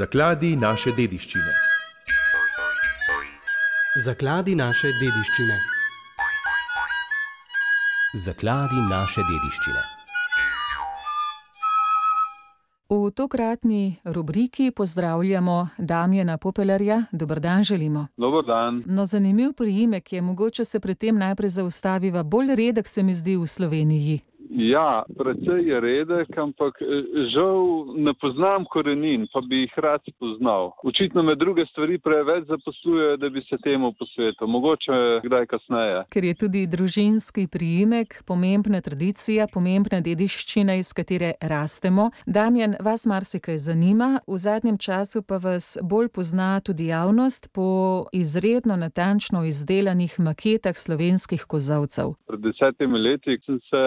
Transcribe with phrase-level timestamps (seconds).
[0.00, 1.50] Zakladi naše dediščine.
[4.04, 5.56] Zakladi naše dediščine.
[8.24, 9.82] Zakladi naše dediščine.
[12.88, 17.02] V tokratni rubriki pozdravljamo Damjena Popelarja.
[17.12, 18.06] Dobr dan želimo.
[18.16, 18.82] Dobar dan.
[18.86, 22.22] No, zanimiv priimek je, mogoče se pri tem najprej zaustaviva.
[22.22, 24.20] Bolj redek se mi zdi v Sloveniji.
[24.50, 26.86] Ja, precej je redek, ampak eh,
[27.34, 30.72] žal ne poznam korenin, pa bi jih rad spoznal.
[30.82, 34.46] Očitno me druge stvari preveč zaposlujejo, da bi se temu posvetil.
[34.46, 36.02] Mogoče kdaj kasneje.
[36.10, 42.10] Ker je tudi družinski priimek, pomembna tradicija, pomembna dediščina, iz katere rastemo.
[42.26, 47.68] Damjan, vas marsikaj zanima, v zadnjem času pa vas bolj pozna tudi javnost po
[48.12, 52.16] izredno natančno izdelanih maketah slovenskih kozavcev.
[52.26, 53.84] Pred desetimi leti sem se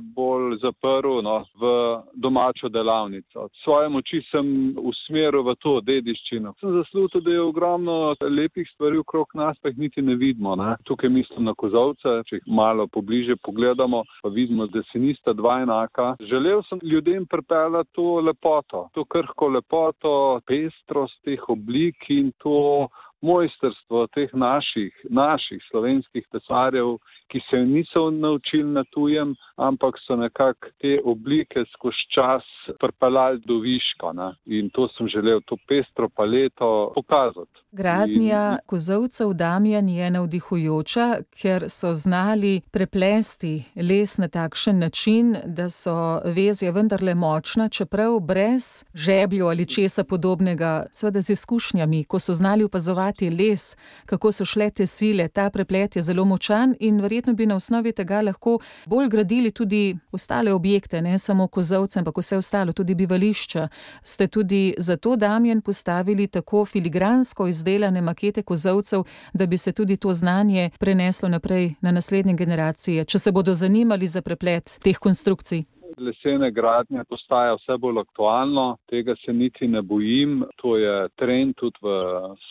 [0.00, 1.70] bolj zaprl no, v
[2.14, 3.48] domačo delavnico.
[3.64, 6.54] Svoje moči sem usmeril v to dediščino.
[6.60, 10.56] Sem zaslužil, da je ogromno lepih stvari okrog nas, pa jih niti ne vidimo.
[10.56, 10.76] Ne.
[10.84, 15.60] Tukaj mislim na kozovce, če jih malo pobliže pogledamo, pa vidimo, da se nista dva
[15.64, 16.14] enaka.
[16.20, 22.88] Želel sem ljudem pripeljati to lepoto, to krhko lepoto, pestrost teh oblik in to
[23.20, 26.96] mojstrstvo teh naših, naših slovenskih pesarjev,
[27.30, 32.42] ki se niso naučili na tujem, ampak so nekako te oblike skozi čas
[32.80, 34.12] pripeljali do viška.
[34.12, 34.28] Ne?
[34.46, 37.60] In to sem želel, to pestro paleto pokazati.
[37.72, 41.06] Gradnja kozovcev Damjan je navdihujoča,
[41.42, 48.84] ker so znali preplesti les na takšen način, da so vezje vendarle močna, čeprav brez
[48.94, 54.70] žeblju ali česa podobnega, seveda z izkušnjami, ko so znali opazovati les, kako so šle
[54.70, 59.08] te sile, ta preplet je zelo močan in verjetno bi na osnovi tega lahko bolj
[59.08, 63.68] gradili tudi ostale objekte, ne samo kozovce, ampak vse ostalo, tudi bivališča.
[64.02, 70.12] Ste tudi zato Damjan postavili tako filigransko izdelane makete kozovcev, da bi se tudi to
[70.12, 76.50] znanje preneslo naprej na naslednje generacije, če se bodo zanimali za preplet teh konstrukcij lesene
[76.50, 80.44] gradnje postaja vse bolj aktualno, tega se niti ne bojim.
[80.62, 81.94] To je trend tudi v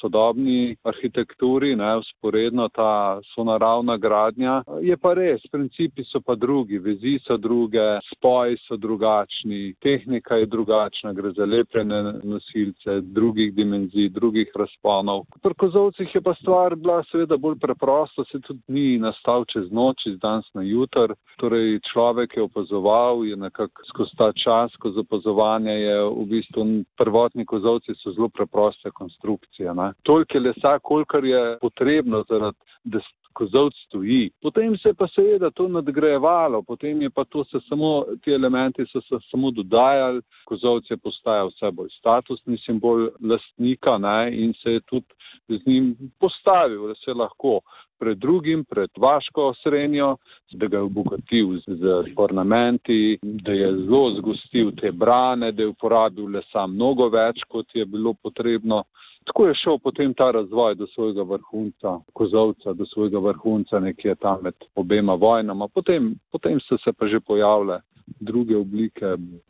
[0.02, 4.62] sodobni arhitekturi, ne, usporedno ta sonaravna gradnja.
[4.82, 10.46] Je pa res, principi so pa drugi, vezi so druge, spoji so drugačni, tehnika je
[10.46, 15.26] drugačna, gre za lepljene nosilce drugih dimenzij, drugih razponov.
[15.42, 20.06] Pri kozovcih je pa stvar bila seveda bolj preprosta, se tudi ni nastal čez noč,
[20.06, 21.14] iz danes na jutr.
[21.40, 26.66] Torej človek je opazoval, je nekako skozi ta čas, skozi opazovanje, je v bistvu
[26.98, 29.74] prvotni kozovci zelo preproste konstrukcije.
[30.04, 33.00] Toliko je lesa, kolikor je potrebno, zaradi, da
[33.34, 34.30] kozovc stoji.
[34.42, 38.86] Potem se je pa seveda to nadgrajevalo, potem je pa to se samo, ti elementi
[38.92, 44.72] so se samo dodajali, kozovc je postajal vse bolj statusni simbol lastnika ne, in se
[44.78, 45.06] je tudi
[45.50, 47.60] z njim postavil, da se lahko
[48.00, 50.16] pred drugim, pred vaško srednjo,
[50.52, 56.32] da ga je obogatil z ornamenti, da je zelo zgostil te brane, da je uporabil
[56.36, 58.84] lesa mnogo več, kot je bilo potrebno.
[59.30, 64.38] Tako je šel potem ta razvoj do svojega vrhunca, kozovca, do svojega vrhunca nekje tam
[64.42, 65.68] med obema vojnama.
[65.68, 67.82] Potem, potem so se pa že pojavile
[68.20, 69.06] druge oblike,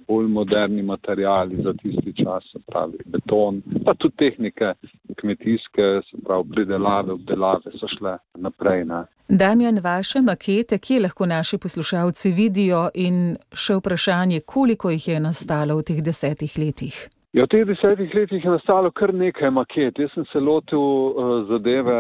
[0.08, 4.74] bolj moderni materijali za tisti čas, se pravi beton, pa tudi tehnike
[5.16, 8.86] kmetijske, se pravi pridelave, obdelave so šle naprej.
[8.86, 9.04] Ne.
[9.30, 15.78] Damjan, vaše makete, kje lahko naši poslušalci vidijo in še vprašanje, koliko jih je nastalo
[15.78, 17.10] v teh desetih letih?
[17.30, 20.00] Ja, v teh desetih letih je nastalo kar nekaj maket.
[20.02, 21.98] Jaz sem se lotil uh, zadeve.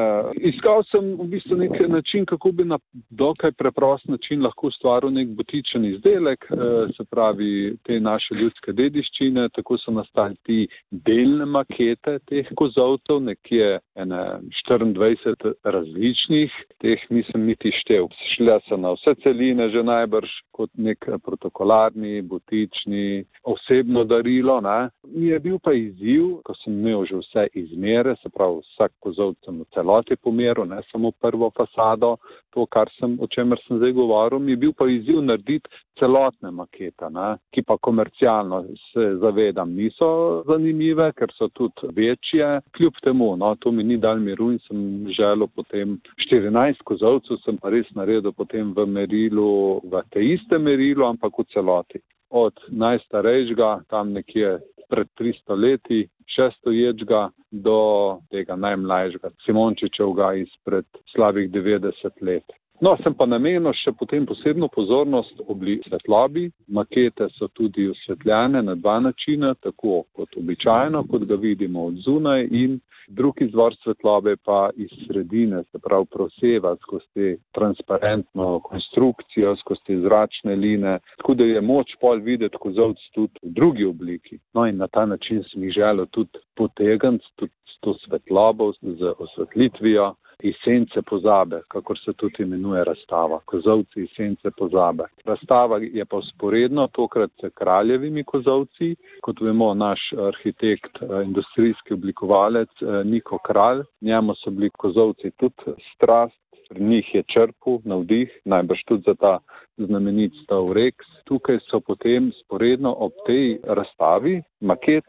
[0.49, 2.79] Iskal sem v bistvu nek način, kako bi na
[3.13, 9.43] dokaj preprost način lahko ustvaril nek botičen izdelek, uh, se pravi te naše ljudske dediščine.
[9.53, 18.09] Tako so nastali ti delne makete teh kozovcev, nekje 24 različnih, teh nisem niti štev.
[18.33, 24.57] Šle so na vse celine že najbrž kot nek protokolarni, botični, osebno darilo.
[24.65, 24.89] Ne?
[25.19, 29.37] Mi je bil pa izziv, ko sem imel že vse izmere, se pravi vsak kozovc
[29.45, 32.15] sem v celoti pomeril, ne samo prvo fasado,
[32.53, 32.65] to,
[32.99, 35.69] sem, o čemer sem zdaj govoril, mi je bil pa izziv narediti
[35.99, 38.61] celotne makete, ne, ki pa komercialno
[38.91, 40.09] se zavedam niso
[40.47, 42.61] zanimive, ker so tudi večje.
[42.77, 44.79] Kljub temu, no, to mi ni dal miru in sem
[45.17, 45.99] želel potem
[46.29, 51.47] 14 kozovcev, sem pa res naredil potem v merilu, v te iste merilu, ampak v
[51.53, 52.01] celoti.
[52.29, 55.99] Od najstarejšega, tam nekje pred 300 leti,
[56.29, 62.57] še stoječega, do tega najmlajšega, Simončičevega izpred slabih 90 let.
[62.81, 66.45] No, sem pa namenil še potem posebno pozornost obli svetlobi.
[66.71, 72.47] Makete so tudi osvetljene na dva načina, tako kot običajno, kot ga vidimo od zunaj
[72.47, 72.79] in
[73.09, 80.99] drugi izvor svetlobe pa iz sredine, se pravi proseva skozi transparentno konstrukcijo, skozi zračne line,
[81.17, 84.39] tako da je moč pol videti kozovc tudi v drugi obliki.
[84.53, 89.13] No in na ta način sem jih želel tudi potegniti, tudi s to svetlobo, z
[89.19, 90.13] osvetlitvijo.
[90.43, 95.03] Esence pozabe, kakor se tudi imenuje razstava, kozovci esence pozabe.
[95.25, 98.95] Razstava je pa usporedno tokrat s kraljevimi kozovci.
[99.21, 102.69] Kot vemo, naš arhitekt, industrijski oblikovalec
[103.05, 106.39] Niko Kralj, njemu so bili kozovci tudi strast,
[106.69, 109.39] pri njih je črpal navdih, najbrž tudi za ta
[109.77, 110.95] znamenit stav Rex.
[111.25, 115.05] Tukaj so potem sporedno ob tej razstavi, maket,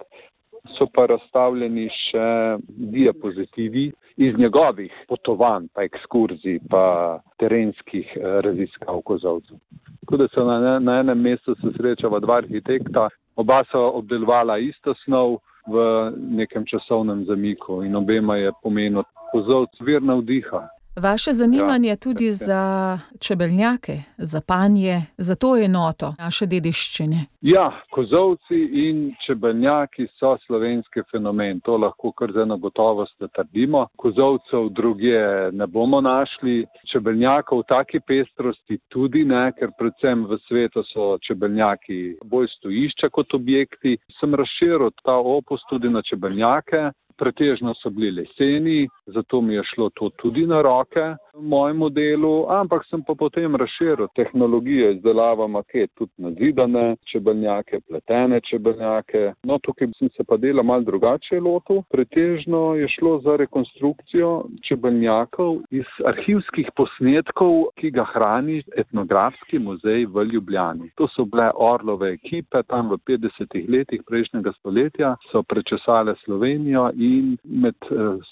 [0.79, 2.27] so pa razstavljeni še
[2.69, 9.57] diapozitivi iz njegovih potovanj, pa ekskurzij, pa terenskih raziskav kozovcev.
[10.01, 14.95] Tako da se na, na enem mestu se srečava dva arhitekta, oba so obdelovala isto
[15.05, 15.77] snov v
[16.17, 20.67] nekem časovnem zamiku in obema je pomenil kozovc vir navdiha.
[20.97, 27.27] Vaše zanimanje ja, tudi za čebeljake, za panje, za to enoto naše dediščine.
[27.41, 31.61] Ja, kozovci in čebeljaki so slovenski fenomen.
[31.61, 33.87] To lahko kar za eno gotovost trdimo.
[33.97, 35.19] Kozovcev druge
[35.53, 42.17] ne bomo našli, čebeljakov v taki pestrosti tudi ne, ker predvsem v svetu so čebeljaki
[42.25, 43.97] bolj stojišča kot objekti.
[44.21, 46.91] Sem razširil ta opus tudi na čebeljake
[47.21, 52.85] pretežno so bili leseni, zato mi je šlo to tudi na roke mojemu delu, ampak
[52.91, 59.33] sem pa potem razširil tehnologijo izdelava maket, tudi na zidane čebeljake, pletene čebeljake.
[59.45, 61.83] No, tukaj sem se pa dela mal drugače lotil.
[61.91, 70.25] Pretežno je šlo za rekonstrukcijo čebeljakov iz arhivskih posnetkov, ki ga hrani etnografski muzej v
[70.33, 70.91] Ljubljani.
[70.97, 77.37] To so bile Orlove ekipe, tam v 50-ih letih prejšnjega stoletja so prečesale Slovenijo in
[77.45, 77.77] med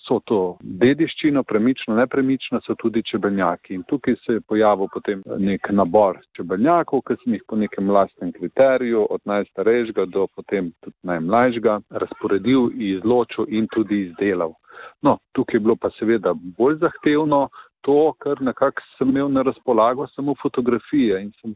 [0.06, 3.74] so to dediščino, premično, nepremično, so tudi čebeljaki.
[3.74, 8.32] In tukaj se je pojavil potem nek nabor čebeljakov, ki sem jih po nekem lastnem
[8.32, 14.54] kriteriju, od najstarejšega do potem tudi najmlajšega, razporedil, izločil in tudi izdelal.
[15.02, 17.48] No, tukaj je bilo pa seveda bolj zahtevno
[17.86, 21.54] to, kar nekako sem imel na razpolago samo fotografije in sem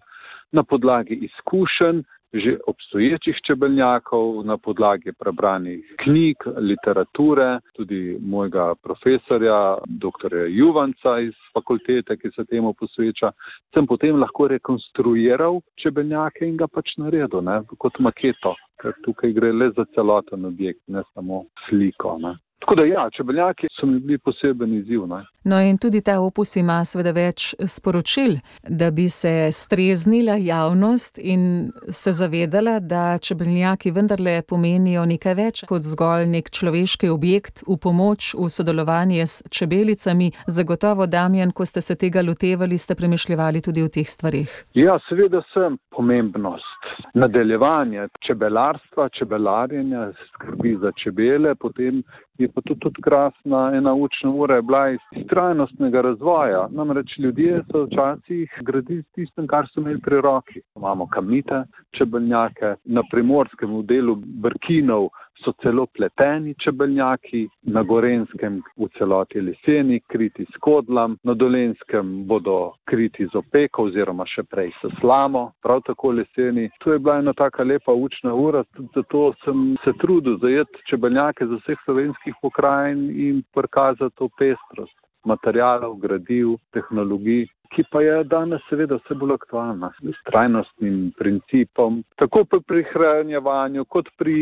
[0.52, 2.02] na podlagi izkušenj
[2.32, 10.32] že obstoječih čebeljakov, na podlagi prebranih knjig, literature, tudi mojega profesorja, dr.
[10.48, 13.32] Juvanca iz fakultete, ki se temu posveča,
[13.74, 19.52] sem potem lahko rekonstruiral čebeljake in ga pač naredil ne, kot maketo, ker tukaj gre
[19.52, 22.16] le za celoten objekt, ne samo sliko.
[22.18, 22.36] Ne.
[22.62, 25.06] Tako da ja, čebeljaki so mi bili poseben izziv.
[25.06, 25.24] Ne.
[25.44, 28.36] No in tudi ta opus ima seveda več sporočil,
[28.68, 35.82] da bi se streznila javnost in se zavedala, da čebeljaki vendarle pomenijo nekaj več kot
[35.82, 40.30] zgolj nek človeški objekt v pomoč, v sodelovanje s čebelicami.
[40.46, 44.54] Zagotovo, Damjan, ko ste se tega lotevali, ste premišljevali tudi o teh stvarih.
[44.78, 46.70] Ja, seveda sem pomembnost.
[47.14, 52.04] Nadaljevanje čebelarstva, čebelarjenja, skrbi za čebele, potem
[52.38, 56.68] je pa tudi, tudi krasna ena učna ura je bila iz trajnostnega razvoja.
[56.70, 60.60] Namreč ljudje so včasih gradili s tistem, kar so imeli pri roki.
[60.76, 61.64] Imamo kamnite
[61.98, 65.08] čebeljake, na primorskem v delu brkinov
[65.44, 72.74] so celo pleteni čebeljaki, na gorenskem v celoti leseni, kriti s kodlam, na dolenskem bodo
[72.88, 76.68] kriti z opeko oziroma še prej s slamo, prav tako leseni.
[76.84, 81.60] To je bila ena taka lepa učna ura, zato sem se trudil zajeti čebeljake z
[81.62, 88.98] vseh slovenskih pokrajin in prikazati to pestrost materijalov, gradiv, tehnologij, ki pa je danes seveda
[89.00, 94.36] vse bolj aktualna s trajnostnim principom, tako pri hranjevanju kot pri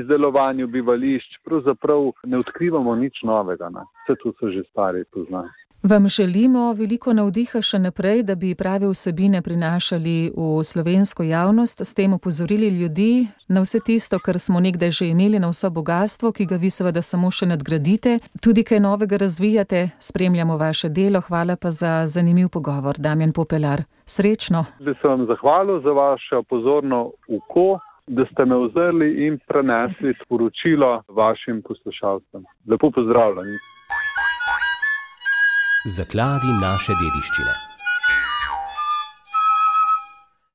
[0.00, 1.38] izdelovanju bivališč.
[1.44, 3.86] Pravzaprav ne odkrivamo nič novega, ne.
[4.04, 5.65] vse to so že stari poznani.
[5.90, 11.94] Vam želimo veliko navdiha še naprej, da bi prave vsebine prinašali v slovensko javnost, s
[11.94, 16.46] tem opozorili ljudi na vse tisto, kar smo nekdaj že imeli, na vso bogastvo, ki
[16.50, 18.16] ga vi seveda samo še nadgradite.
[18.42, 23.84] Tudi kaj novega razvijate, spremljamo vaše delo, hvala pa za zanimiv pogovor, Damjan Popelar.
[24.06, 24.64] Srečno.
[24.80, 31.02] Bi se vam zahvalil za vaše pozorno uko, da ste me ozrli in prenesli sporočilo
[31.08, 32.42] vašim poslušalcem.
[32.66, 33.58] Lepo pozdravljeni.
[35.86, 37.65] Zakladi naše dediščine.